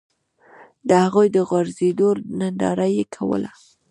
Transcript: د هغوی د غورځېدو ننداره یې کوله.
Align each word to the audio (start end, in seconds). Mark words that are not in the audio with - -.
د 0.87 0.89
هغوی 1.03 1.27
د 1.35 1.37
غورځېدو 1.49 2.09
ننداره 2.39 2.87
یې 2.95 3.03
کوله. 3.15 3.51